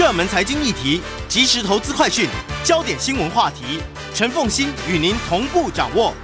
[0.00, 2.26] 热门财经议题、即时投资快讯、
[2.64, 3.82] 焦点新闻话题，
[4.14, 6.14] 陈凤欣与您同步掌握。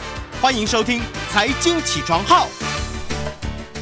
[0.41, 0.99] 欢迎收听
[1.31, 2.47] 《财经起床号》。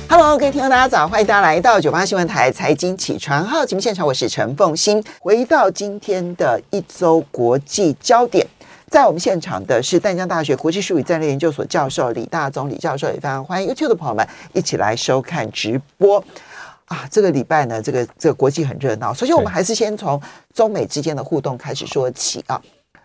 [0.08, 1.06] Hello，各位听众，大家早！
[1.06, 5.00] 欢迎大家来到九八新闻台《财经起床号》节目现场，我是陈凤欣。
[5.20, 8.44] 回到今天的一周国际焦点。
[8.90, 16.22] 在我们现场的是淡江大学国际术语战略研究所教授李大宗李教授，也非常欢迎 YouTube 的朋友们一起来收看直播
[16.86, 17.08] 啊！
[17.10, 19.12] 这个礼拜呢，这个这个国际很热闹。
[19.14, 20.20] 首先，我们还是先从
[20.52, 22.60] 中美之间的互动开始说起啊。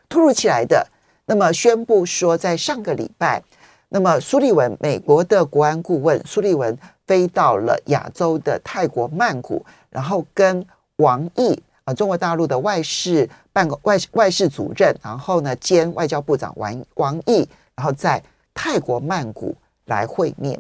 [0.10, 0.86] 突如其来的，
[1.26, 3.42] 那么宣布说，在上个礼拜，
[3.90, 10.66] 那么苏利文，美国的国安顾问苏利文飞到了亚洲的泰国曼谷，然后跟
[10.98, 11.94] 王毅啊。
[11.94, 18.22] 中国大陆的外事办公外外事主任，然后呢兼外交部长王王毅，然后在
[18.54, 20.60] 泰国曼谷来会面。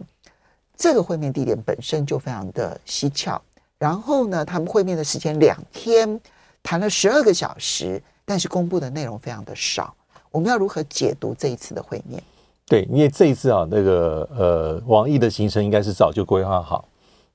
[0.79, 3.39] 这个会面地点本身就非常的蹊跷。
[3.77, 6.19] 然后呢，他们会面的时间两天，
[6.63, 9.93] 谈了十二个小时，但是公布的内容非常的少。
[10.31, 12.23] 我们要如何解读这一次的会面？
[12.65, 16.85] 对，因为这一次啊，那个呃，王毅的行程应该是早就规划好。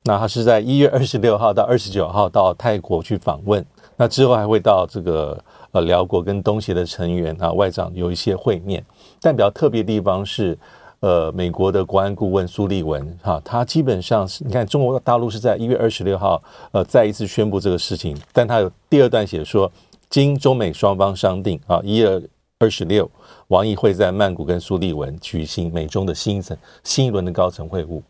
[0.04, 3.64] 那他是在一月二十六号到二十九号到泰国去访问。
[3.96, 5.42] 那之后还会到这个
[5.72, 8.84] 呃辽国跟东协的成员啊外长有一些会面，
[9.20, 10.58] 但比较特别的地方是，
[11.00, 16.42] 呃美国的国安顾问苏利文哈，他基本上是你看中国大陆是在一月二十六号
[16.72, 19.70] 呃再一次宣布这个事情，但他有第二段写说，
[20.08, 22.22] 经中美双方商定啊一月
[22.58, 23.10] 二十六，
[23.48, 28.02] 王毅会在曼谷跟苏利文举行美中的新一层新一轮的高层会晤，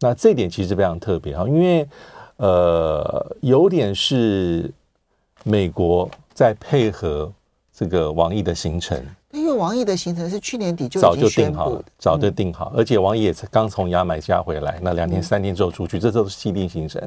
[0.00, 1.86] 那这点其实非常特别哈，因为
[2.36, 4.70] 呃有点是。
[5.44, 7.32] 美国在配合
[7.78, 17.00] 这个王毅的行程，因为王毅的行程是去年底就早就定好了，早就定好，而且王毅也是刚从牙买加回来，那两天三天之后出去，这都是既定行程。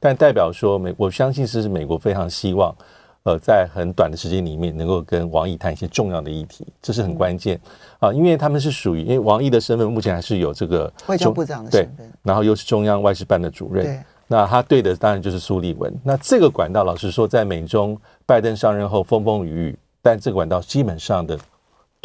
[0.00, 2.74] 但代表说美，我相信是美国非常希望，
[3.22, 7.60] 呃，在很短的时间里面能够跟王毅谈一些重要的议题，这是很关键
[8.00, 14.04] 啊，因为他们是属于，因为王毅的身份目前还是有这个外交部长的身份，然后又是中央外事办的主任。
[14.26, 15.94] 那他对的当然就是苏利文。
[16.02, 17.96] 那这个管道，老实说，在美中
[18.26, 21.36] 拜登上任后风风雨雨，但这个管道基本上的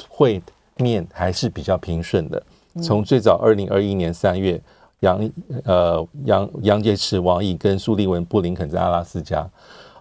[0.10, 0.42] 会
[0.78, 2.44] 面还是比较平顺的。
[2.82, 4.60] 从最早二零二一年三月，
[5.02, 5.30] 杨
[5.66, 9.48] 呃杨杨洁篪、王毅跟苏利文、布林肯在阿拉斯加，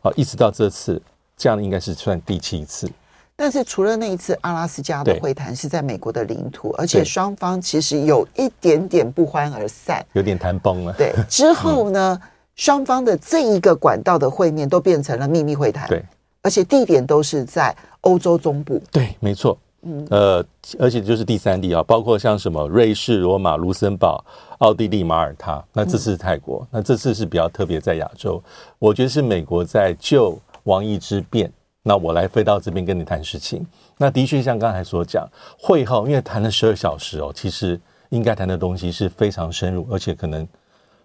[0.00, 0.98] 啊，一直到这次，
[1.36, 2.90] 这样应该是算第七次。
[3.36, 10.94] 但是除了那一次阿拉斯加的会谈是在美国的领土，而且双方其实有一点点不欢而散，有点谈崩了。
[10.96, 12.18] 对， 之后呢，
[12.56, 15.86] 双方的这一个管道的会面都变成了秘密会谈。
[15.86, 16.02] 对，
[16.40, 18.82] 而且地点都是在欧洲中部。
[18.90, 19.58] 对，没错。
[19.82, 20.44] 嗯，呃，
[20.78, 24.22] 而且就是第三地啊，包括像什么瑞士、罗马、卢森堡、
[24.58, 25.64] 奥地利、马耳他。
[25.72, 28.42] 那这次是泰国，那这次是比较特别在亚洲。
[28.78, 31.50] 我觉得是美国在救王毅之变。
[31.82, 33.66] 那我来飞到这边跟你谈事情。
[33.96, 35.26] 那的确像刚才所讲，
[35.58, 40.46] 会后因为谈了十二小时哦，其实应该谈的东西是非常深入，而且可能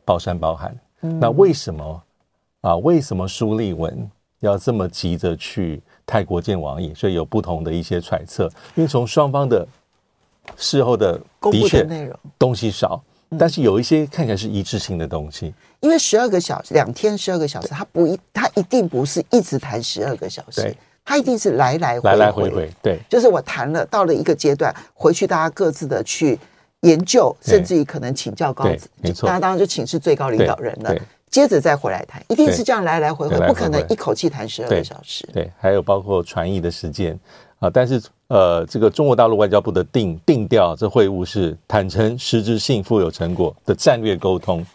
[0.04, 0.76] 包山包海。
[1.00, 2.04] 嗯、那为什么
[2.60, 2.76] 啊？
[2.76, 4.12] 为什么苏利文
[4.46, 6.94] 要这么急着去泰国见王毅？
[6.94, 8.50] 所以有不同的一些揣测。
[8.76, 9.68] 因为从双方的
[10.56, 11.20] 事后的
[11.52, 13.02] 的确内容东西少。
[13.40, 20.74] 但是有一些看起来是一致性的东西，因为十二个小时，两天十二个小时，他不一，他一定不是一直谈十二个小时，
[21.04, 26.40] 他，一定是来来回回，来来回回，对，就是我谈了到了一个阶段，回去大家各自的去
[26.82, 30.96] 研究，甚至于可能请教高子，没错，大家当然就请示最高领导人了，
[31.36, 37.20] 接着再回来谈，一定是这样来来回回，不可能一口气谈十二个小时，对，还有包括传译的时间。
[37.60, 44.66] 啊，但是呃，这个中国大陆外交部的定定调，这会晤是坦诚、实质性、富有成果的战略沟通。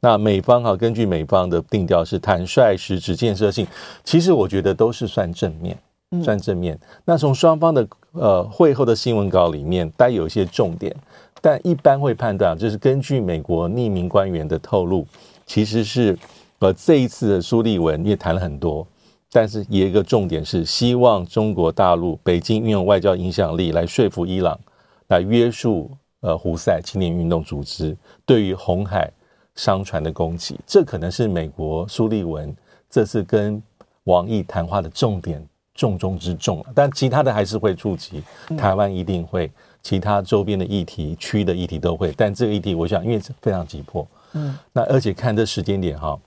[0.00, 3.66] 那美方哈、啊，根据美方的定调是坦率、实质、建设性。
[4.04, 5.78] 其实我觉得都是算正面，
[6.22, 6.78] 算正面。
[7.06, 10.94] 那从双方的呃会后的新闻稿里面，带有一些重点，
[11.40, 15.06] 但一般会判断，就是根据美国匿名官员的透露，
[15.46, 16.18] 其实是
[16.58, 18.86] 呃这一次的苏利文也谈了很多。
[19.34, 24.60] 但是也有一个重点是，希望中国大陆北京运用外交影响力来说服伊朗，
[25.08, 25.90] 来约束
[26.20, 27.96] 呃胡塞青年运动组织
[28.26, 29.10] 对于红海
[29.54, 30.60] 商船的攻击。
[30.66, 32.54] 这可能是美国苏利文
[32.90, 33.62] 这次跟
[34.04, 35.42] 王毅谈话的重点
[35.74, 36.62] 重中之重。
[36.74, 38.22] 但其他的还是会触及
[38.58, 39.50] 台湾，一定会
[39.82, 42.12] 其他周边的议题、区域的议题都会。
[42.18, 46.18] 但这个议题，我想因为非常急迫，嗯，那而且看这时间点哈。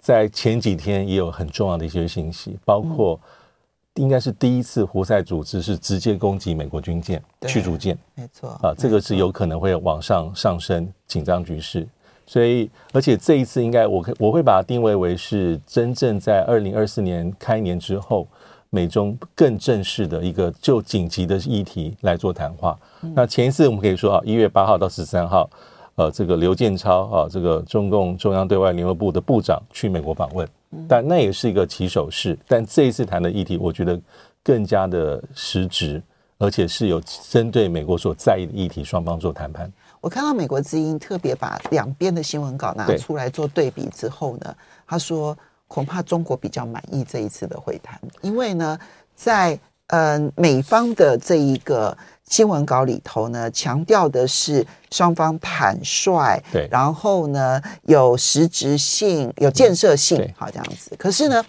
[0.00, 3.18] 在前几天也有很重要的一些信息，包括
[3.94, 11.84] 应该是第一次胡塞组织是直接攻击美国军舰、驱逐舰，没错啊，这个是有可能会往上上升紧张局势。
[12.24, 18.28] 所以，而且这一次应该我我会把它定位为是真正在二零二四年开年之后，
[18.70, 22.78] 美中更正式的一个就紧急的议题来做谈话。
[23.02, 25.50] 嗯、那前一次我们可以说啊，一月八号到十三号，
[25.96, 30.46] 呃，这个刘建超啊，这个中共中央对外联络部的部长去美国访问，
[30.86, 32.38] 但那也是一个起手式。
[32.46, 33.98] 但这一次谈的议题，我觉得
[34.44, 36.02] 更加的实质，
[36.36, 37.00] 而且是有
[37.30, 39.72] 针对美国所在意的议题，双方做谈判。
[40.02, 44.54] 我看到美国之音特别把两边的新闻稿拿出来做对比之后呢，
[44.86, 48.78] 他说恐怕中国比较满意这一次的会谈，因为呢，
[49.14, 51.96] 在呃美方的这一个
[52.28, 60.94] 新闻稿里头呢，强调的是双方坦率，对，然后呢有实质性、有建设性，好这样子。
[60.98, 61.44] 可是呢，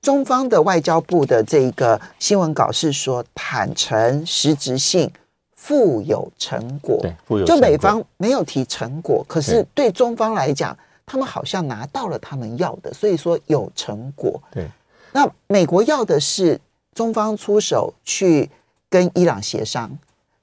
[0.00, 5.10] 中方的外交部的这个新闻稿是说坦诚、实质性。
[5.64, 10.76] 富有成果，对，富有就美方没有提成果，可是对中方来讲，
[11.06, 14.42] 他们好像拿到了他们要的，所以说有成果。
[14.50, 14.66] 对，
[15.12, 16.60] 那美国要的是
[16.94, 18.50] 中方出手去
[18.88, 19.90] 跟伊朗协商，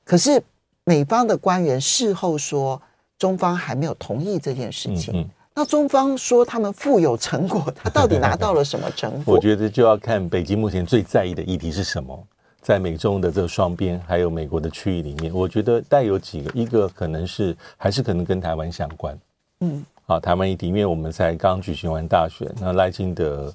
[0.03, 0.41] 可是
[0.83, 2.81] 美方的官员事后说，
[3.17, 5.13] 中方还没有同意这件事情。
[5.13, 9.35] 嗯嗯，那中方说他们富有成果，他到底拿到了什么成果？
[9.35, 12.27] 我觉得就要看北京目前最在意的议题是什么。
[12.61, 19.17] 在美中的这个双边，还有美国的区域里面，我觉得带有几个，一个可能是还是可能跟台湾相关，
[19.61, 23.51] 嗯，啊，台湾议题，因为我们才刚举行完大选，那赖清德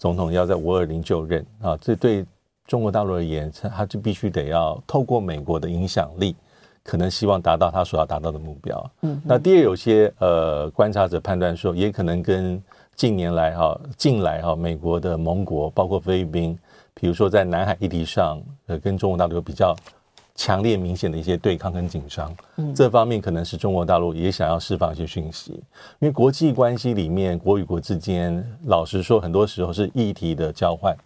[0.00, 2.24] 总统要在五二零就任啊，这对
[2.66, 6.34] 中国大陆而言，他就必须得要透过美国的影响力，
[6.82, 8.90] 可能希望达到他所要达到的目标。
[9.02, 12.60] 嗯，那第二，有些呃观察者判断说，也可能跟
[12.96, 16.58] 近年来哈近来哈美国的盟国，包括菲律宾。
[16.94, 19.76] 比如说，在南海议题上，呃，跟中国大陆有比较
[20.40, 25.52] 强烈、明显的一些对抗跟紧张，嗯，这方面可能是中国大陆也想要释放一些讯息。
[25.98, 30.96] 因为国际关系里面，国与国之间，老实说，很多时候是议题的交换，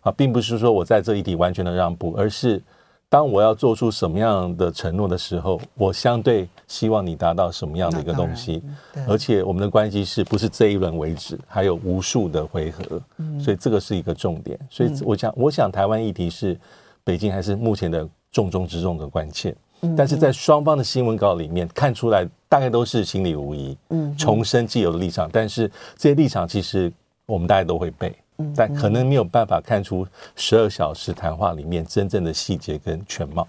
[0.00, 2.62] 啊，并不是说我在这一题完全的让步，而是。
[3.06, 8.60] 当我要做出什么样的承诺的时候，我相对希望你达到什么样的一个东西，
[9.06, 13.00] 而且我们的关系是不是这一轮为止，还有无数的回合，
[13.38, 14.58] 所以这个是一个重点。
[14.68, 16.58] 所以我想，我想台湾议题是
[17.04, 19.54] 北京还是目前的重中之重的关切，
[19.96, 26.92] 但是在双方的新闻稿里面看出来，大概都是心里无疑，嗯重申既有的立场，但是这些立场其实
[27.24, 28.14] 我们大家都会背。
[28.56, 30.04] 但可能没有办法看出
[30.34, 33.46] 十二小时谈话里面真正的细节跟全貌，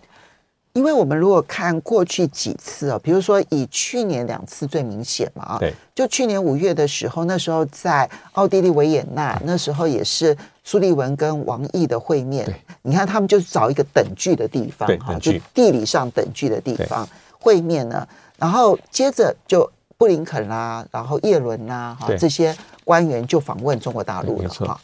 [0.74, 12.46] 因为我们如果看过去几次啊，比如说以去年两次最明显嘛啊，对，就去年五月的时候，那时候在奥地利维也纳，那时候也是苏立文跟王毅的会面，
[12.82, 17.08] 你看他们就是找一个等距的地方哈，就地理上等距的地方
[17.40, 18.06] 会面呢，
[18.38, 22.54] 然后接着就布林肯啦，然后叶伦啦，哈这些。
[22.86, 24.80] 官员就访问中国大陆了哈。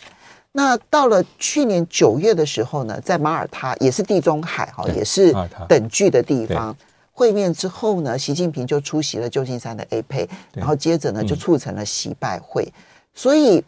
[0.53, 5.31] 那到了去年九月的时候呢，在马耳他也是地中海哈，也是
[5.69, 6.75] 等距的地方
[7.11, 12.73] 会面之后呢，习近平就出席了旧金山的 APEC，然后接着呢就促成了习拜会。
[13.13, 13.63] 所以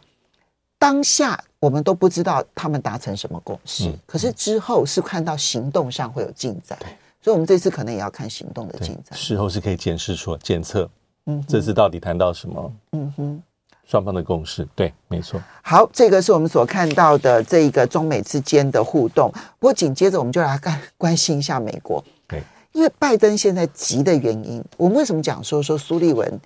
[0.80, 6.78] 当下我们都不知道他们达成什么共识，可是之后是看到行动上会有进展，
[7.22, 9.18] 所以我们这次可能也要看行动的进展。
[9.18, 10.86] 事后是可以检视出检测，
[11.24, 12.72] 嗯，这次到底谈到什么？
[12.92, 13.42] 嗯哼。
[13.86, 15.40] 双方的共识，对，没错。
[15.62, 19.30] 好，这个是我们所看到的这一个中美之间的互动。
[19.58, 22.42] 不过紧接着我们就来看关心一下美国，对，
[22.72, 26.40] 因为拜登现在急的原因，我们为什么讲说说苏利文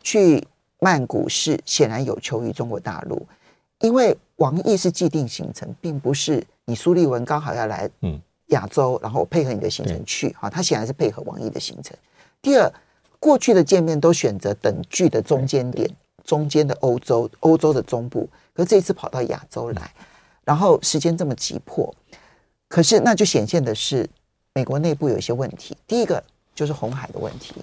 [0.00, 0.46] 去
[0.78, 3.26] 曼谷是显然有求于中国大陆？
[3.80, 11.96] 因为王毅是既定行程，并不是你苏利文刚好要来嗯亚洲，嗯、然后配合你的行程去哈，他显然是配合王毅的行程。
[12.40, 12.72] 第二，
[13.18, 15.90] 过去的见面都选择等距的中间点。
[16.24, 19.94] 中间的欧洲，欧洲的中部，可是这一次跑到亚洲来，
[20.42, 21.94] 然后时间这么急迫，
[22.66, 24.10] 可是那就显现的是
[24.52, 25.76] 美国内部有一些问题。
[25.86, 26.20] 第一个
[26.52, 27.54] 就是红海的问题，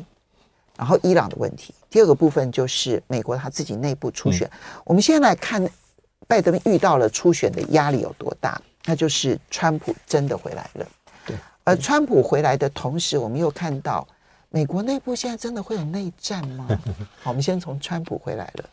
[0.77, 1.73] 然后伊朗的问题。
[1.89, 4.49] 第二个部分就是美国他自己内部初选。
[4.85, 5.61] 我们现在来看，
[6.27, 8.61] 拜登遇到了初选的压力有多大？
[8.85, 10.85] 那就是川普真的回来了。
[11.25, 14.07] 对，而川普回来的同时，我们又看到。
[14.55, 16.67] 美国内部现在真的会有内战吗？
[17.23, 18.69] 好，我们先从川普回来了。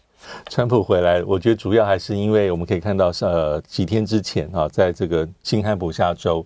[0.50, 6.44] 川普回来，我觉得主要还是因为我们可以看到，呃，几天之前啊，在这个新罕布夏州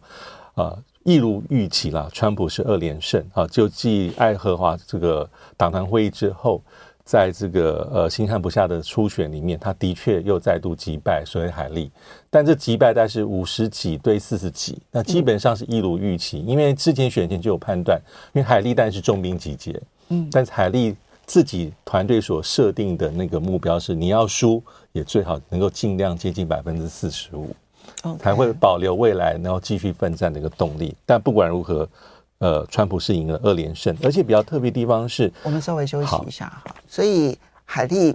[0.54, 6.62] 啊，一如预期啦，川普是二连胜啊，就继爱荷华这个党团会议之后。
[7.04, 11.90] 在这个呃新罕布夏的初选里面，他的确又再度击败所以海利，
[12.30, 18.00] 但这击败大概是五十几对四十几，那基本上是一如预期，因为之前选前就有判断，
[18.32, 20.96] 因为海利但是重兵集结，嗯，但是海利
[21.26, 27.54] 自己团队所设定的那个目标是，你要输也最好能够尽量接近百分之四十五，
[28.18, 30.94] 才会保留未来然后继续奋战的一个动力。
[31.04, 31.87] 但不管如何，
[32.45, 38.15] 呃，川普是赢了二连胜，而且比较特别的地方是，我们稍微休息一下哈，所以海莉。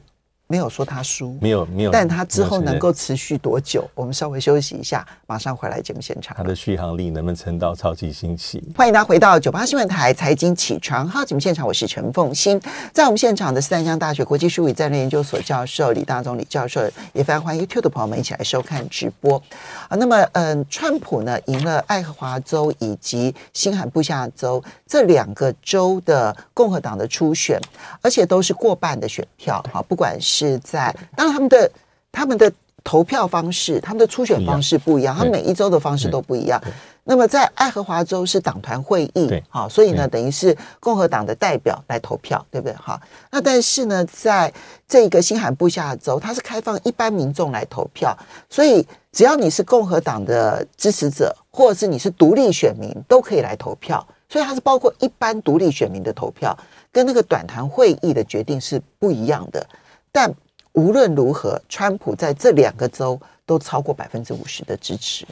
[0.51, 3.87] 没有说他输，没有没有，但他之后能够持续多久？
[3.93, 6.35] 我们稍微休息一下，马上回来节目现场。
[6.35, 8.59] 他的续航力能不能撑到超级星期？
[8.75, 12.59] 欢迎大家回到九八新闻台财经起床号节目现场，我是陈凤欣，
[12.91, 16.81] 在我们现场的是淡江大学国际术语战略研究所教授李大中李教授，
[17.13, 19.39] 也非常欢迎 YouTube 的朋友们一起来收看直播
[19.87, 19.95] 啊。
[19.97, 27.61] 那么，嗯，川普呢赢了爱荷华州以及新罕布夏州这两个州的共和党的初选，
[28.01, 30.38] 而且都是过半的选票，好，不管是。
[30.39, 31.71] 是在，当然他们的
[32.11, 32.51] 他们的
[32.83, 36.61] 投票方式，他们的初选方式不一样，他们每一周的方式都不一样。
[37.03, 42.75] 那么在爱荷华州是党团会议，好，所以呢，等于是共和党的代表来投票，对不对？
[42.75, 42.99] 好，
[43.31, 44.51] 那但是呢，在
[44.87, 48.15] 这个新罕布夏州，它是开放一般民众来投票，
[48.49, 54.05] 所以只要你是共和党的支持者，或者是你是独立选民，都可以来投票。
[54.31, 56.55] 所以它是包括一般独立选民的投票，
[56.91, 59.65] 跟那个短团会议的决定是不一样的。
[60.11, 60.33] 但
[60.73, 65.25] 无论如何，川普在这两个州都超过百分之五十的支持。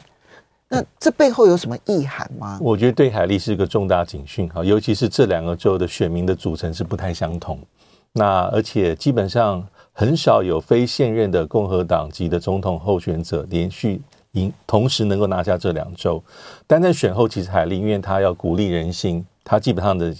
[0.68, 2.58] 那这背后有什么意涵吗？
[2.60, 7.58] 我觉得对海莉是一个重大警讯哈，尤其是这两个州的选民的组成是不太相同。
[8.12, 16.22] 那而且基本上很少有非现任的共和党籍的总统候选者连续赢，同时能够拿下这两州。
[16.66, 20.14] 但在选后，其实海莉因为他要鼓励人心，他基本上的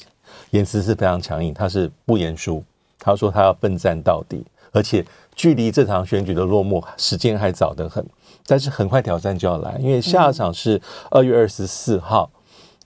[0.50, 2.65] 言辞是非常强硬，他是不言输。
[3.00, 8.05] 他说他要奋战到底，而且距离这场选举的落幕时间还早得很，
[8.47, 12.28] 但是很快挑战就要来，因为下场是二月二十四号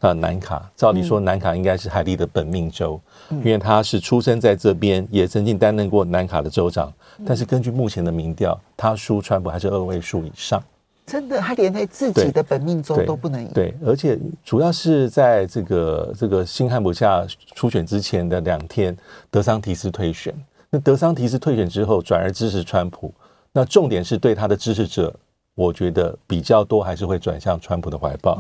[0.01, 0.71] 啊，南卡。
[0.77, 3.01] 照理说，南卡应该是海莉的本命州，
[3.31, 6.93] 因为他是出生在这边，也曾经担任过南卡的州长。
[7.25, 10.63] 但是根据目前的民调，他输川普还是二位数以上。
[11.05, 13.51] 真的，他连在自己的本命州都不能赢。
[13.53, 18.97] 对，而且主要是在这个这个新罕布夏初选之前的两天，
[19.31, 20.33] 德桑提斯退选。
[20.71, 23.13] 那德桑提斯退选之后，转而支持川普。
[23.53, 25.13] 那重点是对他的支持者，
[25.55, 28.39] 我觉得比较多还是会转向川普的怀抱。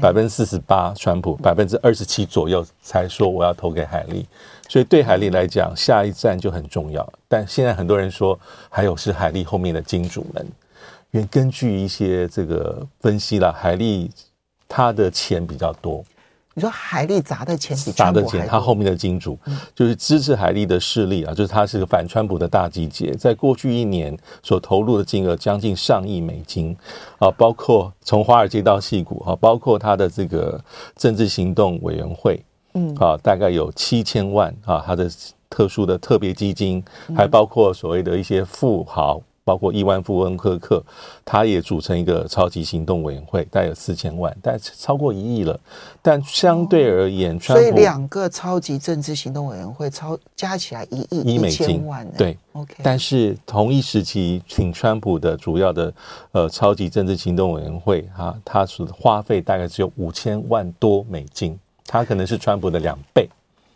[0.00, 4.26] 百分之四十八川普，百分之二十七左右才说我要投给海利。
[4.68, 7.10] 所以对海利来讲，下一站就很重要。
[7.28, 8.38] 但现在很多人说，
[8.68, 10.46] 还有是海利后面的金主们。
[11.12, 14.10] 因为根据一些这个分析啦，海利
[14.68, 16.04] 他的钱比较多。
[16.52, 19.38] 你说海利砸的钱比砸的钱，他后面的金主
[19.72, 26.76] 就是支持海利的势力啊，就是他是个反川普的大集结，在过去一年所投入的金额将近上亿美金
[27.18, 30.62] 啊，包括从华尔街到戏谷啊，包括他的这个
[30.96, 32.42] 政治行动委员会，
[32.74, 35.08] 嗯啊，大概有七千万啊，他的
[35.48, 36.84] 特殊的特别基金，
[37.16, 39.22] 还包括所谓的一些富豪。
[39.44, 40.82] 包括亿万富翁柯克，
[41.24, 45.58] 他也组成一个超级行动委员会，大概有四千万，但超过一亿了。
[46.02, 52.74] 但相对而言，哦、所以两个超级政治行动委员会超加起来一亿一美金万，对，OK。
[52.82, 55.92] 但是同一时期，请川普的主要的
[56.32, 63.28] 呃超级政治行动委员会哈，他所花费大概只有五千万多美金，他可能是川普的两倍。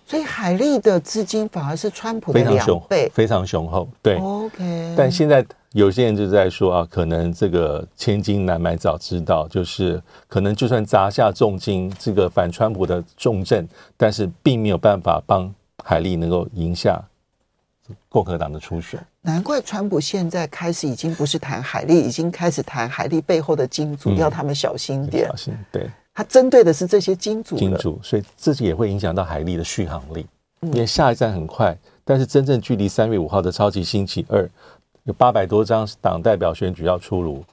[0.06, 3.88] 所以海利的资金反而是川普的两倍，非常雄厚。
[4.02, 4.94] 对，OK。
[4.96, 17.02] 但现在有些人就在说啊，可能这个千金难买早知道，就是可能就算砸下重金，这个反川普的重镇，但是并没有办法帮海利能够赢下
[18.08, 19.02] 共和党的初选。
[19.22, 25.26] 难怪川普现在开始已经不是谈海利，已经开始谈海利背后的金主，嗯、要他们小心点。
[25.28, 25.90] 小心，对。
[26.14, 30.24] 他针对的是这些金主，金主，所以这也会影响到海力的续航力。
[30.60, 34.48] 因为下一站很快，但是真正距离三月五号的超级星期二
[35.02, 37.44] 有八百多张党代表选举要出炉，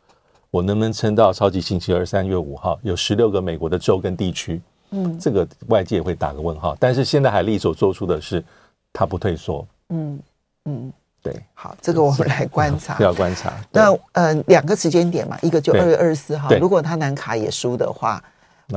[0.49, 2.79] 我能不能撑到超级星期二三月五号？
[2.83, 6.73] 有十六个美国的州跟地区，嗯，这个外界也会打个问号。
[6.79, 8.41] 但是现在海利所做出的是，
[8.93, 10.17] 他不退缩，嗯
[10.63, 13.53] 嗯，对，好，这个我们来观察， 要观察。
[13.73, 18.23] 那呃，两个时间点嘛，一个就二月二十四号，如果他南卡也输的话。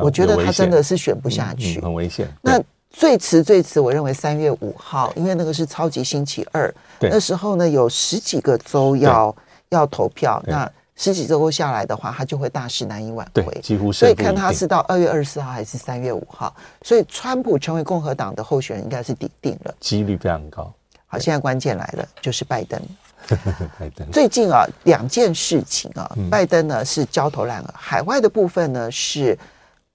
[0.03, 2.29] 我觉得他真的是选不下去，嗯嗯、很危险。
[2.43, 9.35] 那最迟最迟，我认为三月五号，因为那个是超级星期二，那时候呢有十几个州要
[9.71, 13.99] 要投票，那十几周下来的话，他就会大势难以挽回，几乎是。
[13.99, 20.73] 所以看他是到二月二十四号还是三月五号，所以川普成为共和党的候选人应该是底定了，几率非常高。
[21.07, 22.81] 好，现在关键来了，就是拜登。
[23.81, 29.37] 拜登最近啊两件事情啊，拜登呢是焦头烂额，海外的部分呢是。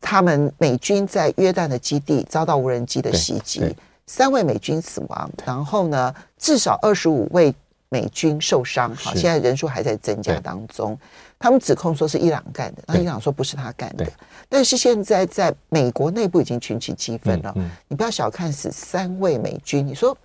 [0.02, 3.76] 他们美军在约旦的基地遭到无人机的袭击，
[4.08, 7.54] 三位美军死亡，然后呢，至少二十五位
[7.90, 8.96] 美军受伤。
[8.96, 10.98] 好，现在人数还在增加当中。
[11.38, 14.06] 他们指控说是伊朗干的，那伊朗说不是他干的。
[14.50, 17.54] 但是现在在美国内部已经群起激愤了。
[17.56, 20.18] 嗯嗯、你不要小看死三位美军，你说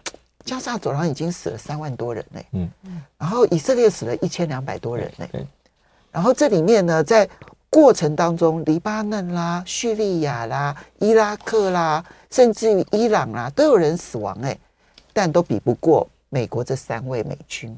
[0.44, 2.46] 加沙走廊已经死了三万多人嘞。
[2.52, 2.70] 嗯，
[3.16, 5.46] 然后以色列死了一千两百多人嘞。
[6.10, 7.28] 然后这里面呢，在
[7.74, 14.56] 过程当中，黎巴嫩啦、叙利亚啦、伊拉克啦，甚至于伊朗啦，都有人死亡哎，
[15.12, 17.76] 但都比不过美国这三位美军。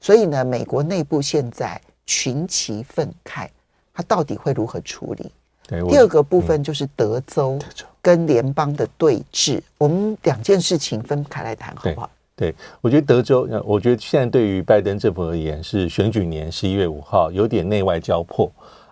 [0.00, 3.48] 所以呢，美国内部现在群起愤慨，
[3.92, 5.32] 他到底会如何处理？
[5.88, 7.58] 第二个部分就是德州
[8.00, 12.08] 跟联邦的对峙，嗯、我们两件事情分开来谈，好不好？
[12.36, 18.48] 对，我觉得德州，我觉得现在对于拜登政府而言是选举年，十一月五号有点内外交迫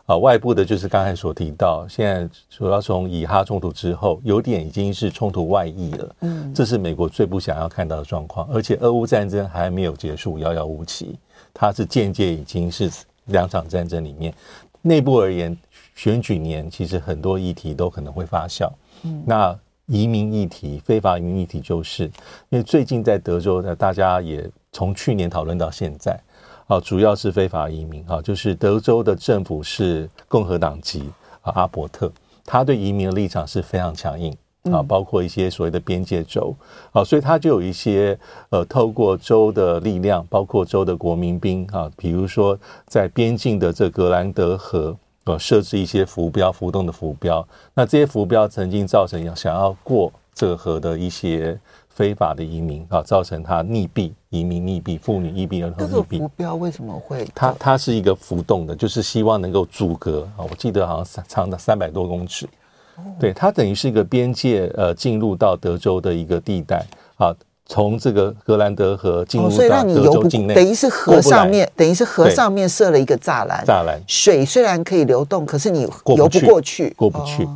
[0.08, 0.16] 啊。
[0.16, 6.16] 外部的就是刚才所提到，现在主要从以哈冲突之后，有点已经是冲突外溢了。
[6.22, 8.48] 嗯，这是美国最不想要看到的状况。
[8.52, 11.16] 而且俄乌战争还没有结束，遥遥无期，
[11.54, 12.90] 它是间接已经是
[13.26, 14.34] 两场战争里面。
[14.82, 15.56] 内部而言，
[15.94, 18.68] 选举年其实很多议题都可能会发酵。
[19.04, 19.56] 嗯，那。
[19.90, 22.04] 移民议题、非法移民议题，就是
[22.50, 26.20] 因为最近在德州呢，大家也从去年讨论到现在，
[26.68, 31.10] 啊，主要是非法移民啊，就是德州的政府是共和党籍
[31.42, 32.12] 啊，阿伯特，
[32.44, 34.32] 他对移民的立场是非常强硬
[34.70, 36.54] 啊，包括一些所谓的边界州
[36.92, 38.16] 啊，所以他就有一些
[38.50, 42.56] 呃，透过州的力量，包括州的国民兵啊，比如说
[42.86, 44.96] 在边境的这格兰德河。
[45.24, 47.46] 呃，设置一些浮标，浮动的浮标。
[47.74, 51.60] 那这些浮标曾经造成要想要过这个河的一些
[51.98, 55.90] 非法的移民啊，造成他溺毙、移民溺毙、妇女溺毙、儿童溺毙。
[55.90, 57.26] 这个浮标为什么会？
[57.34, 60.46] 它它是一个浮动的，就是希望能够阻隔啊。
[60.48, 62.46] 我记得好像长达三百多公尺。
[62.94, 66.86] 哦、对，它等于是一个边界，呃，进入到德州的一个地带
[67.16, 67.34] 啊。
[67.66, 73.62] 从这个格兰德河进入到德州境内，等于是河上面，等于是河上面设了一个栅栏。
[73.66, 75.82] 栅栏，水虽然可以流动，可是你
[76.16, 77.46] 游不过去，过不去。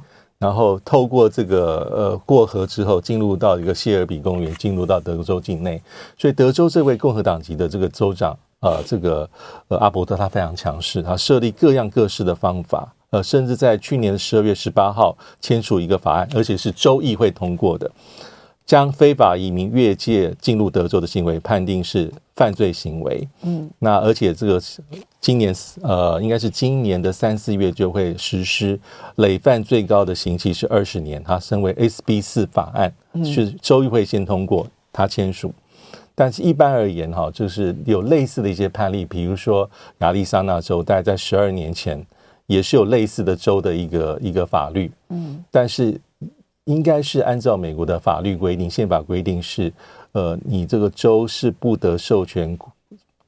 [0.42, 5.80] 然后透过这个呃过河之后，进入到一个谢尔比公园，进入到德州境内。
[6.18, 9.30] 所以德州这位共和党籍的这个州长，呃，这个
[9.68, 17.88] 呃阿伯特他非常强势，他设立各样各式的方法，呃，甚至在去年十二月十八号签署一个法案，而且是州议会通过的。
[18.72, 24.58] 将非法移民越界进入德州的行为判定是犯罪行为，嗯，那而且这个
[25.20, 28.80] 今年呃，应该是今年的三四月就会实施，
[29.16, 31.22] 累犯最高的刑期是二十年。
[31.22, 32.90] 它称为 SB 四法案，
[33.22, 35.52] 是州议会先通过，他签署。
[36.14, 42.02] 但是一般而言哈，就是有类似的一些判例，比如说亚利桑那州，大概在十二年前
[42.46, 46.00] 也是有类似的州的一个一个法律，嗯，但是。
[46.64, 49.72] 应该是按照美国的法律规定，宪法规定是，
[50.12, 52.56] 呃，你这个州是不得授权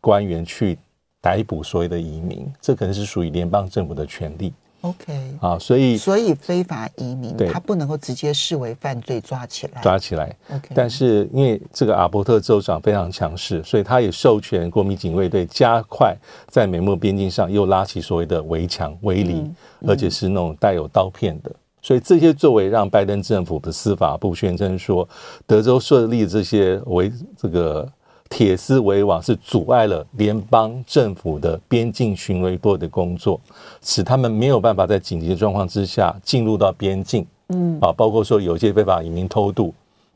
[0.01, 0.79] 官员去
[1.20, 4.53] 逮捕所谓的移民，这可能是属于联邦政府的权利。
[4.83, 10.37] OK，啊，所以所以非法移民，他不能够直接视为犯罪抓起来，抓起来。
[10.51, 16.14] OK，但是因为这个阿伯特州长非常强势，所以他也授权国民警卫队加快
[16.49, 21.51] 在美墨边境上又拉起所谓的围墙、围篱，嗯嗯、而且是那种带有刀片的。
[21.85, 25.07] 所以这些作为让拜登政府的司法部宣称说，
[25.47, 27.87] 德州设立这些围这个
[28.31, 33.38] 铁丝围网是阻碍了联邦政府的边境巡逻队的工作，
[33.83, 37.27] 使他们没有办法在紧急的状况之下进入到边境。
[37.49, 39.75] 嗯，啊，包括说有些非法移民偷渡，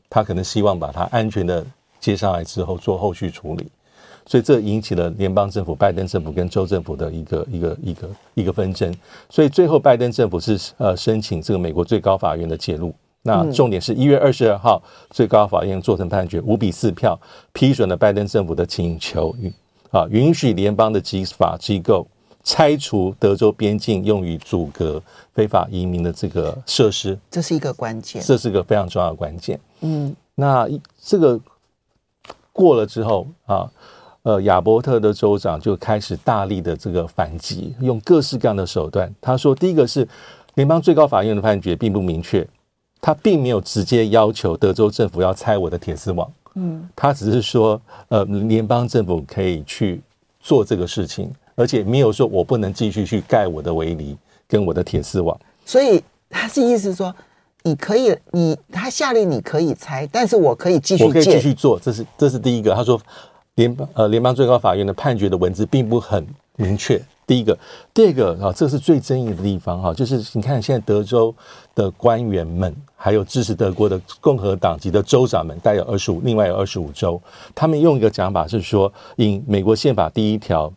[0.09, 1.63] 他可能希望把他安全的
[1.99, 3.69] 接上来之后做后续处理。
[4.29, 8.95] 所以这引起了联邦政府、拜登政府跟州政府的一个一个一个一个纷争。
[9.27, 12.93] 所以最后拜登政府是呃申请这个美国最高法院的介入。
[13.23, 17.19] 那重点是一月二十二号，最高法院做成判决，五比四票
[17.53, 19.35] 批准了拜登政府的请求，
[19.89, 22.05] 啊，允许联邦的执法机构
[22.43, 25.01] 拆除德州边境用于阻隔
[25.33, 27.17] 非法移民的这个设施。
[27.31, 29.59] 这是一个关键，这是个非常重要的关键。
[29.81, 30.69] 嗯，那
[31.01, 31.39] 这个
[32.53, 33.67] 过了之后啊。
[34.23, 39.09] 呃，亚伯特的州长就开始大力的这个反击，用各式各样的手段。
[39.21, 40.05] 他说，第一个是
[40.55, 42.45] 联邦最高法院的判决并不明确，
[42.99, 46.29] 他并没有直接要求德州政府要拆我的铁丝网。
[46.55, 50.01] 嗯，他只是说，呃，联邦政府可以去
[50.41, 54.17] 做这个事情，而且没有说我不能继续去盖我的围篱
[54.49, 55.39] 跟我的铁丝网。
[55.65, 57.15] 所以他是意思说，
[57.63, 61.79] 你可以，你他下令你可以拆，但是我可以继续，我可以继续做。
[61.79, 62.75] 这是这是第一个。
[62.75, 62.99] 他说。
[63.59, 67.57] 联邦呃，联邦最高法院的判决的文字并不很明确，第一个，
[67.93, 71.35] 第二个啊，这是最争议的地方哈，就是你看现在德州
[71.75, 77.21] 的官员们，还有支持德国的共和党籍的州长们，带有二十五，另外有二十五州，
[77.53, 80.71] 他们用一个讲法是说，以美国宪法第一条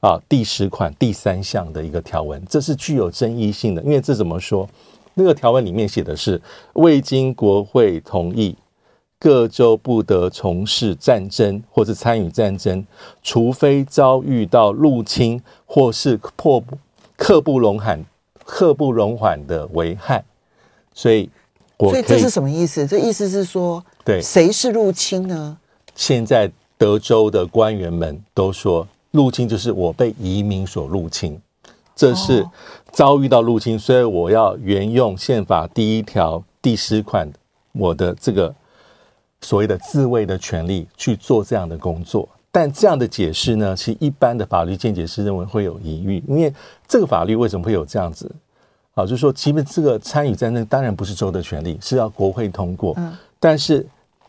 [0.00, 4.66] 啊第十款第三项的一个条文，这是具有争议性的，因为这怎么说？
[5.12, 6.40] 那个条文里面写的是，
[6.72, 8.56] 未经国会同意。
[9.20, 12.86] 各州不得从事战争或是参与战争，
[13.20, 16.62] 除非遭遇到入侵或是迫
[17.16, 18.04] 刻不容缓、
[18.44, 20.24] 刻不容缓的危害。
[20.94, 21.28] 所以，
[21.78, 22.86] 我所以这是什么意思？
[22.86, 25.58] 这意思是说，对，谁是入侵呢？
[25.96, 31.36] 现在德州的官员们都说，入侵就是我被移民所入侵，
[31.96, 32.46] 这是
[32.92, 37.28] 遭遇到入侵，所以我要沿用宪法第一条第十款，
[37.72, 38.54] 我的这个。
[39.40, 46.52] 所谓的自卫的权利去做这样的工作，但这样的解释呢，其实一般的法律见解是认为会有疑虑，因为
[46.86, 48.30] 这个法律为什么会有这样子？
[48.94, 52.94] 啊，就是说，即便这个参与战争当然不是州的权利，是要国会通过。
[52.96, 53.86] 嗯，但是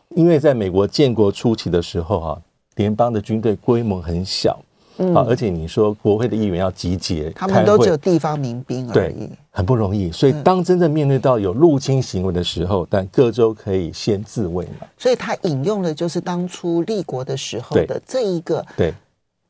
[0.10, 2.42] 因为在美国建国初期的时候，啊，
[2.76, 4.60] 联邦的军队规模很小。
[5.02, 10.12] 嗯，而且你说国会的议员要集结，他们都只有地方民兵而已，很不容易。
[10.12, 14.86] 所以当真正面对到有入侵行为的时候，但各州可以先自卫嘛。
[14.98, 18.94] 所以他引用的就是当初立国的时候的这一个，对，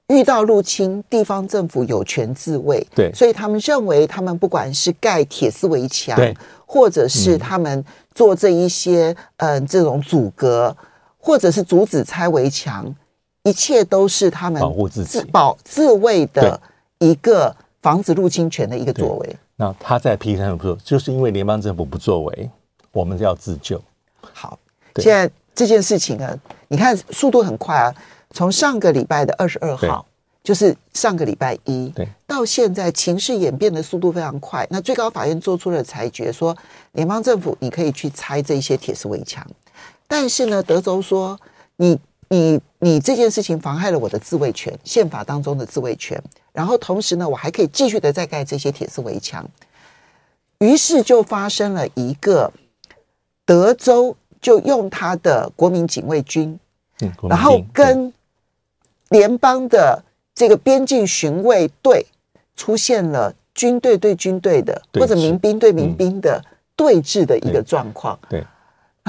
[0.09, 2.85] 遇到入侵，地方政府有权自卫。
[2.95, 7.83] 对，所以他们认为，他们不管是盖铁丝围墙，对，或者是他们
[8.13, 10.77] 做这一些，嗯，这种阻隔，
[11.17, 12.93] 或者是阻止拆围墙。
[13.43, 16.60] 一切都是他们保护自己、保自卫的
[16.99, 19.36] 一个防止入侵权的一个作为。
[19.56, 22.49] 那他在批判说，就是因为联邦政府不作为，
[22.91, 23.82] 我们要自救。
[24.21, 24.60] 好，
[24.97, 27.95] 现在这件事情呢，你看速度很快啊，
[28.32, 30.06] 从上个礼拜的二十二号，
[30.43, 34.67] 就是上个礼拜一，对，到现在情势演变的速度非常快。
[34.69, 36.56] 那最高法院做出了裁决，说
[36.91, 39.45] 联邦政府你可以去拆这些铁丝围墙，
[40.08, 41.39] 但是呢，德州说
[41.78, 41.97] 你。
[42.29, 46.21] 你你这件事情妨害了我的自卫权，宪法当中的自卫权。
[46.53, 49.43] 然后同时呢，我还可以继续的再盖这些铁丝围墙。
[50.59, 52.51] 于是就发生了一个，
[53.45, 56.59] 德州就用他的国民警卫军，
[57.01, 58.13] 嗯，然后跟
[59.09, 60.03] 联邦的
[60.35, 62.05] 这个边境巡卫队
[62.55, 66.43] 出现了军队对军队的，或者民兵对民兵的
[66.75, 68.19] 对峙的一个状况。
[68.29, 68.45] 对。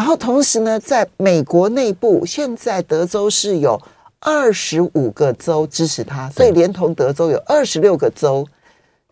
[0.01, 3.79] 然后同时呢，在美国内部，现在德州是有
[4.19, 8.49] 二十五个州支持他，所以连同德州有二十六个州，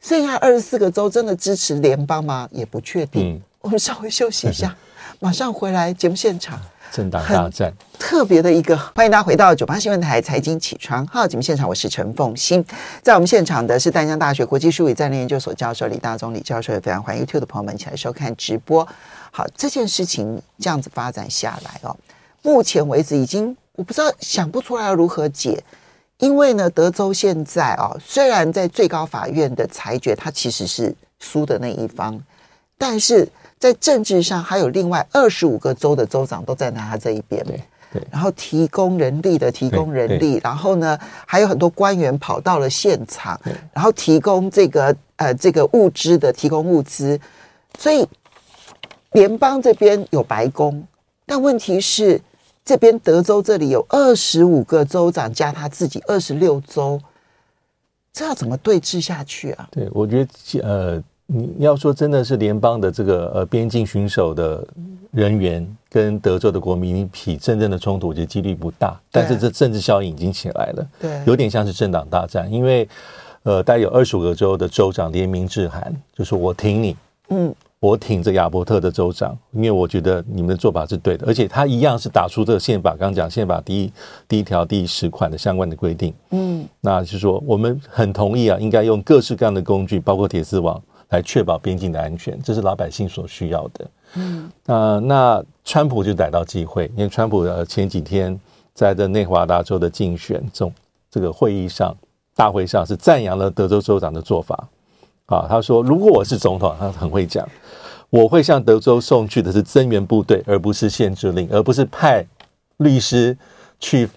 [0.01, 2.48] 剩下二十四个州真的支持联邦吗？
[2.51, 3.35] 也不确定。
[3.35, 4.74] 嗯、我们稍微休息一下，
[5.20, 6.59] 马上回来节目现场。
[6.92, 11.07] 政党大战，特别的一个，欢迎大家回到九八新闻台财经起床。
[11.07, 12.64] 号节目现场，我是陈凤欣，
[13.03, 17.24] 在我们现场的是淡江大学国际术语战略研究所教授李大中李教授，也非常欢迎。
[17.24, 18.87] YouTube 的朋友们一起来收看直播。
[19.31, 21.94] 好，这件事情这样子发展下来哦，
[22.42, 25.62] 目前为止已经我不知道想不出来要如何解，
[26.18, 32.18] 因为呢，德州现在哦，虽然在最高法院的裁决，它其实是输的那一方，
[32.79, 37.60] 但是在政治上还有另外二十五个州的州长都站在他这一边，对
[37.92, 43.40] 对，然后提供人力的提供人力，然后呢，还有很多官员跑到了现场，
[43.72, 47.18] 然后提供这个呃这个物资的提供物资，
[47.78, 48.06] 所以。
[49.12, 50.86] 联邦这边有白宫，
[51.24, 52.20] 但问题是
[52.62, 57.00] 这边德州这里有二十五个州长加他自己二十六州，
[58.12, 59.66] 这要怎么对峙下去啊？
[59.72, 64.66] 对，我觉得呃，你要说真的是联邦的这个呃边境巡守的
[65.10, 68.98] 人员跟德州的国民起真正的冲突，我觉得几率不大。
[69.12, 72.88] 但是这政治效应已经起来了，对，有点像是政党大战，因为
[73.42, 76.96] 呃，大概有二十五个州的州长联名致函，就说我挺你，
[77.28, 77.54] 嗯。
[77.80, 83.92] 我挺着亚伯特的州长，因为我觉得你们的做法是对的，而且他一样是打出这个宪法，刚刚讲宪法第一
[84.26, 86.12] 第一条第十款的相关的规定。
[86.30, 93.90] 嗯，那就是说我们很同意啊，应该用各式各样的工具，包括铁丝网，来确保边境的安全，这是老百姓所需要的。
[94.14, 98.38] 嗯，呃，那川普就逮到机会，因为川普呃前几天
[98.74, 100.72] 在这内华达州的竞选中
[101.10, 101.94] 这个会议上
[102.34, 104.68] 大会上是赞扬了德州州长的做法。
[105.26, 107.46] 啊，他说：“如果我是总统，他很会讲，
[108.08, 112.24] 我会向德州送去的是增援部队，而不是限制令，而不是派
[112.78, 113.36] 律师
[113.78, 114.08] 去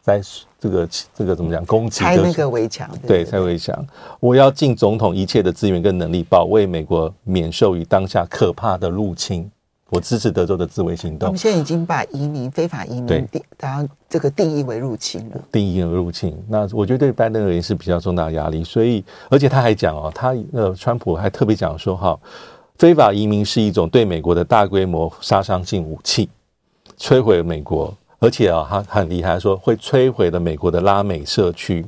[0.00, 0.22] 在
[0.62, 3.84] 这个这个怎么讲攻击拆那个围墙，对，拆围墙。
[4.20, 9.50] 我要尽总统一切的资源跟能力，保卫美国免受于当下可怕的入侵。
[9.90, 11.26] 我支持德州的自卫行动。
[11.26, 15.40] 我们现在已经把移民非法移民定，然后这个定义为入侵了。
[15.50, 18.62] 定义为入侵，那我觉得对拜登而言是比较重大的压力。
[18.62, 22.16] 所以，而且他还讲哦，他呃，川普还特别讲说哈，
[22.78, 26.30] 非法移民是一种对美国的大规模杀伤性武器，
[26.96, 27.92] 摧毁美国。
[28.22, 31.84] 而且啊，他很厉害，说会摧毁了美国的拉美社区。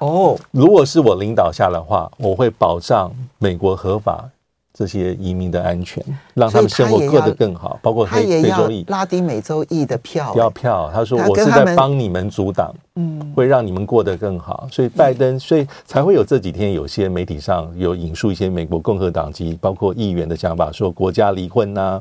[0.00, 4.28] 哦，如果是我领导下的话，我会保障美国合法
[4.74, 7.78] 这些移民的安全，让他们生活过得更好。
[7.80, 10.90] 包括非非洲裔、拉丁美洲裔的票，要票。
[10.92, 14.68] 他说我是在帮你们阻挡，嗯，会让你们过得更好。
[14.70, 21.98] 所以拜登，所以才会有这几天有些媒体上有引述一些美国共和党籍包括议员的想法，说国家离婚呐。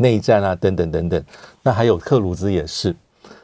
[0.00, 1.22] 内战啊，等等等等，
[1.62, 2.96] 那还有克鲁兹也是，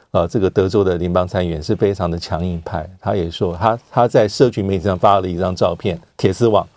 [0.09, 2.89] 呃，这个德州的联邦参议员是非常的强硬派。
[2.99, 6.67] 他也说，他他在社群媒体上发了一张照片，铁丝网，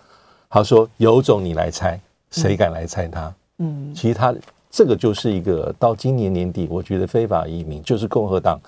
[0.51, 1.99] 他说：“有种你来拆，
[2.31, 4.35] 谁敢来拆他？”嗯，其实他
[4.71, 8.61] 这个就是一个到今年年底，我觉得非法移民就是共和党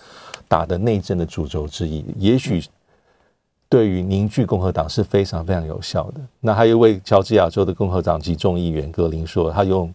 [0.49, 2.65] 打的内政的主轴之一，也许
[3.69, 6.21] 对于凝聚共和党是非常非常有效的。
[6.41, 9.93] 那还有一位乔治亚州的共和党籍众议员格林说，他用。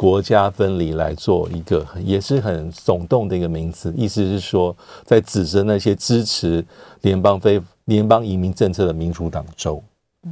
[0.00, 6.64] 国家分离来做一个也是很耸动的一个名词，意思是说，在指责那些支持
[7.02, 9.82] 联邦非联邦移民政策的民主党州，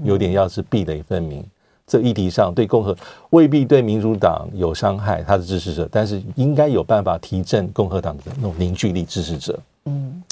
[0.05, 1.45] 有点要是壁垒分明。
[1.87, 2.97] 这议题上对共和
[3.29, 9.61] 未必对民主党有伤害，他的支持者，但是应该有办法提振共和党的那种凝聚力支持者。
[9.85, 10.23] 嗯。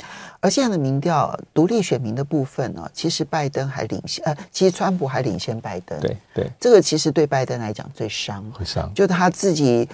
[0.41, 5.99] 而现在的民调，独立选民的部分呢，其实拜登还领先，呃，其实川普还领先拜登。
[6.01, 8.93] 对对，这个其实对拜登来讲最伤，会伤。
[8.95, 9.89] 就他自己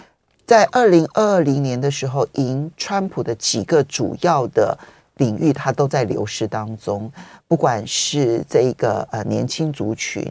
[0.44, 4.76] 在二零二零年的时候赢川普的几个主要的
[5.18, 7.10] 领域，他都在流失当中，
[7.46, 10.22] 不管是这一个呃年轻族群，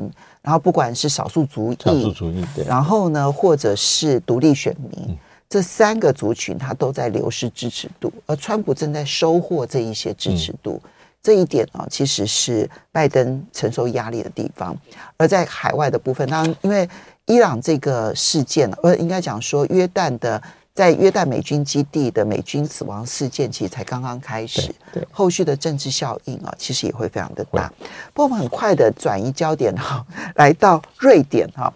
[0.42, 4.92] 然后不管是少数族裔，少数族裔，对，然后呢，或者是独立选民。
[5.08, 5.18] 嗯
[5.52, 10.82] 这三个族群，它都在流失支持度，而川普正在收获这一些支持度。
[10.82, 10.90] 嗯、
[11.22, 14.74] 这一点啊，其实是拜登承受压力的地方。
[15.18, 16.90] 而在海外的部分，当然，因为
[17.26, 20.42] 伊朗这个事件，呃，应该讲说，约旦的
[20.74, 24.74] 在约旦美军基地的美军死亡事件，其实才刚刚开始。
[24.94, 27.68] 对后续的政治效应啊，其实也会非常的大。
[28.14, 31.74] 不过，我们很快的转移焦点哈，来到瑞典哈。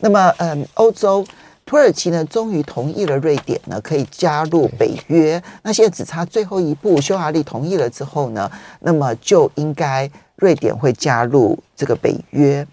[0.00, 1.24] 那么，嗯，欧洲。
[1.66, 5.42] 土耳其呢，终于同意了瑞典呢可以加入北约。
[5.62, 8.50] 那现在只差最后一步，匈牙利同意了之后呢，
[8.80, 12.66] 那么就应该瑞典会加入这个北约。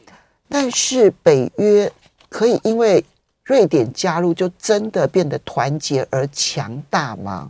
[0.49, 1.89] 但是北约
[2.27, 3.03] 可以因为
[3.45, 7.49] 瑞典加入就真的变得团结而强大吗？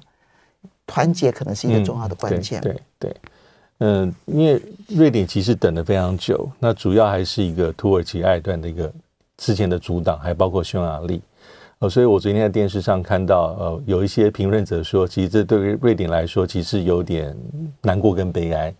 [0.85, 2.59] 团结可能是一个重要的关键。
[2.59, 3.15] 嗯、对对，对，
[3.79, 8.93] 嗯，因为瑞典其实等了非常久，那主要还是一个土耳其、埃尔段的一个
[9.37, 11.19] 之前的阻挡，还包括匈牙利。
[11.81, 17.35] 呃，所以我昨天在电视上看到，呃，有一些评论者说，其实这对于瑞典来说，其实有点
[17.81, 18.71] 难过跟悲哀。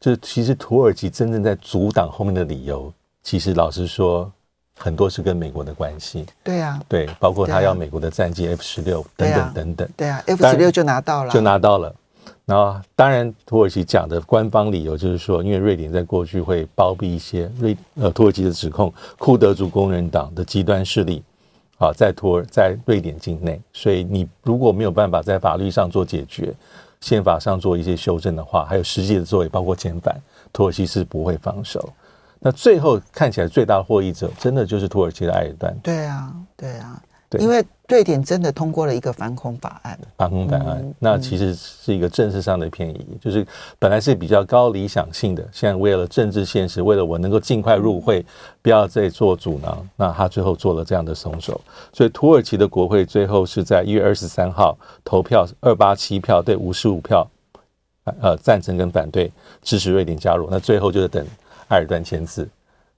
[0.00, 4.28] 就是其实土耳其真正在阻挡后面的理由，其实老实说，
[4.76, 6.26] 很多是跟美国的关系。
[6.42, 9.88] 对啊，对，包括他要美国的战机 F 十六等等等等。
[9.96, 11.94] 对啊，F 十六就拿到了，就拿到了。
[12.46, 21.22] 然后，当然，土耳其讲的官方理由就是说，因为瑞典在过去会包庇一些瑞呃土耳其的指控，库德族工人党的极端势力。
[21.80, 26.52] 好，在土耳在瑞典境内，所以你如果没有办法在法律上做解决，
[27.00, 30.14] 宪法上做一些修正的话，还有实际的作为，包括遣返，
[30.52, 31.88] 土耳其是不会放手。
[32.38, 35.74] 那最后看起来最大获益者，真的就是土耳其的埃尔段。
[35.82, 37.02] 对啊，对啊。
[37.30, 43.46] 对，因为瑞典真的通过了一个反恐法案，反恐法案，嗯、那其实是一个政治上的偏移，嗯、就是
[43.78, 48.26] 本来是比较高理想性的，现在为了政治现实，为了我能够尽快入会，
[48.60, 51.60] 不要再做阻挠，那他最后做了这样的松手，
[51.92, 57.24] 所以土耳其的国会最后是在一月二十三号投票二八七票对五十五票，
[58.20, 59.30] 呃，赞成跟反对
[59.62, 61.24] 支持瑞典加入，那最后就是等
[61.68, 62.48] 埃尔段签字，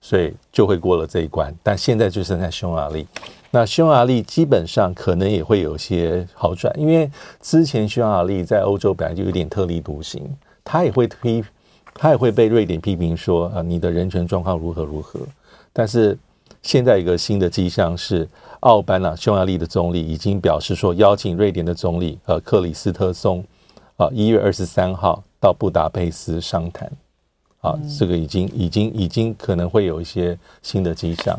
[0.00, 3.06] 所以就会过了这一关，但现在就剩下匈牙利。
[3.54, 7.10] 那匈牙利基本上可能也会有些好转，因为
[7.42, 10.22] 之前匈牙利在欧洲本来就有点特立独行，
[10.64, 11.44] 他也会批，
[11.92, 15.20] 他也会被瑞典批评说啊，你的人权状况如何如何。
[15.70, 16.16] 但是
[16.62, 18.26] 现在一个新的迹象是，
[18.60, 23.44] 奥班啊，匈牙利的总理已经表示说，邀请瑞典的总理呃克里斯特松
[23.98, 26.90] 啊，一月二十三号到布达佩斯商谈，
[27.60, 31.38] 啊，这个已经已经已经可能会有一些新的迹象。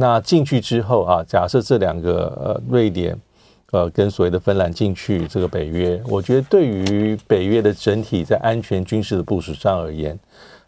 [0.00, 3.18] 那进去之后啊，假设这两个呃瑞典，
[3.72, 10.16] 呃跟所谓的芬兰进去这个北约，我觉得对于北约的整体在安全军事的部署上而言，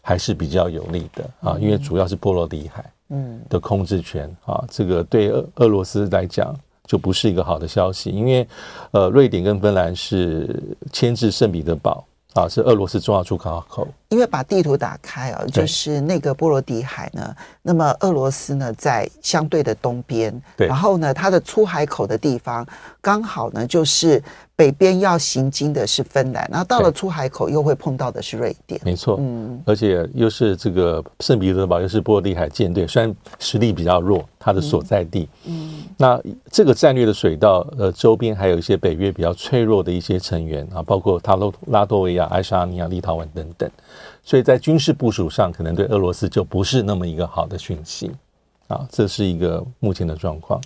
[0.01, 6.53] 还是比较有利的啊，因为主要是波罗的海，嗯的控制权啊，这个对俄俄罗斯来讲
[6.85, 8.45] 就不是一个好的消息，因为
[8.91, 12.03] 呃，瑞典跟芬兰是牵制圣彼得堡。
[12.33, 17.35] 啊，是俄罗斯重要出口口，因为把地图打开啊，就是那个波罗的海呢。
[17.63, 22.63] 那么俄罗斯呢，在相对的东边，对，然后呢，它的出海口的地方
[23.01, 24.21] 刚好呢，就是。
[24.53, 36.21] 北边要行经的是芬兰，然后到了出海口又会碰到的是瑞典，没错，嗯，而且又是这个圣彼得堡，又是波罗的海舰队，虽然实力比较弱，它的所在地，嗯，嗯，那
[36.51, 43.67] 这个战略的水道，呃，周边还有一些北约比较脆弱的一些成员啊，包括塔洛拉脱维亚、爱沙尼亚、立陶宛等等，
[44.23, 48.11] 所以在军事部署上，可能对俄罗斯就不是那么一个好的讯息
[48.67, 50.61] 啊，这是一个目前的状况。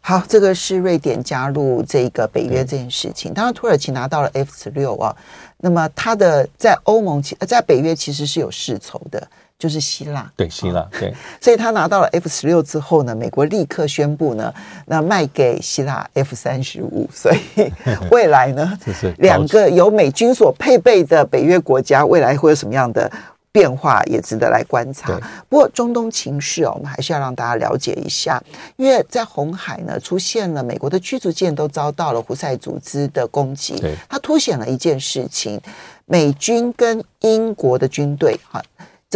[0.00, 3.34] 好，这个是瑞典加入这个北约这件事情。
[3.34, 5.14] 当然，土耳其拿到了 F 十六啊，
[5.58, 9.28] 那么它的在欧盟其在北约其实是有世仇的，
[9.58, 10.30] 就是希腊。
[10.36, 11.12] 对，希腊对。
[11.40, 14.52] 所以他拿到了 F 十六之后呢，美国立刻宣布呢，
[14.86, 17.08] 那卖给希腊 F 三十五。
[17.12, 17.72] 所以
[18.10, 18.78] 未来呢，
[19.18, 23.10] 两个由美军所配备的北约国家，未来会有什么样的？
[23.52, 25.18] 变化也值得来观察。
[25.48, 28.38] 不过中东情势哦，我们还是要让大家了解一下，
[28.76, 35.58] 因为在红海呢出现了美国的驱逐舰都遭到了胡塞组织的攻击，它凸显了一件事情：
[36.04, 38.62] 美军跟英国的军队哈，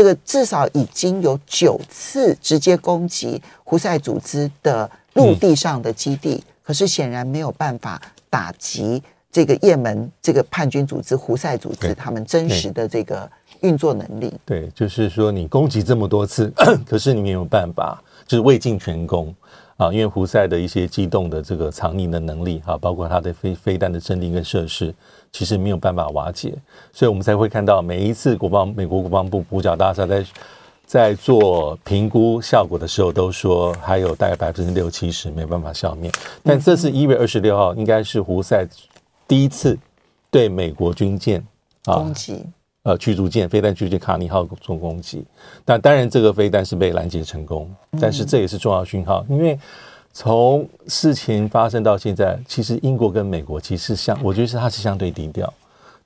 [0.01, 13.31] 这个至少已经有九次直接攻击胡塞组织的陆地上的基地，可是显然没有办法打击这个也门这个叛军组织胡塞组织他们真实的这个。
[13.63, 16.51] 运作能力对，就是说你攻击这么多次，
[16.89, 19.35] 可是你没有办法，就是未尽全功
[19.81, 19.93] 啊。
[19.93, 24.95] 因为胡塞的一些机动的这个藏匿的能力啊，包括它的飞飞弹的阵地跟设施，
[25.33, 26.55] 其实没有办法瓦解，
[26.93, 30.25] 所以我们才会看到每一次国防美国国防部五角大厦在
[30.87, 36.11] 在做评估效果的时候，都说还有大概百分之六七十没办法消灭。
[36.43, 38.67] 但这次一月二十六号，应该是胡塞
[39.27, 39.79] 第一次
[40.31, 41.41] 对美国军舰
[41.85, 42.45] 啊攻击。
[42.83, 45.23] 呃，驱逐舰、飞弹驱逐舰卡尼号做攻击，
[45.67, 49.59] 但当然这个飞弹是被拦截成功，但是这也是重要讯号，因为
[50.15, 55.53] 从事情发生到现在，其实英国跟美国其实相，我觉得是它是相对低调，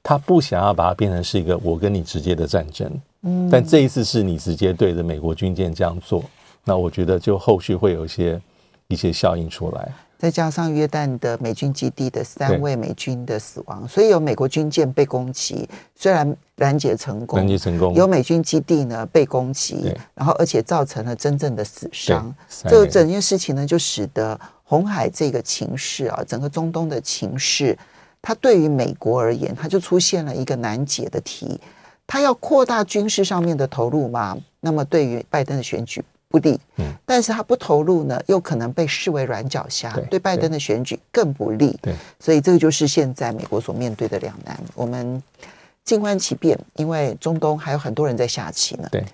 [0.03, 2.91] 他不想要把它变成是一个我跟你直接的战争，
[3.23, 6.25] 嗯，但这一次是你直接对着美国军舰这样做，
[6.65, 8.41] 那我觉得就后续会有一些
[8.89, 9.93] 一些效应出来。
[10.25, 22.35] 再加上约旦的美军基地的三位美军的死亡，所以有美国军舰被攻击，虽然拦截成功，拦截成功，有美军基地呢被攻击，然后而且造成了真正的死伤。
[22.49, 27.77] 这个整件事情呢，就使得红海这个情势啊，整个中东的情势，
[28.23, 31.61] 它对于美国而言，它就出现了一个难解的题：
[32.07, 34.39] 它要扩大军事上面的投入吗？
[34.61, 36.03] 那么对于拜登的选举。
[36.35, 44.59] 不利，嗯，但是他不投入呢，又可能被视为软脚虾，对拜登的选举更不利，对，所以这个就是现在美国所面对的两难。
[44.75, 45.23] 我们
[45.85, 49.05] 静观其变，因为中东还有很多人在下棋呢，对，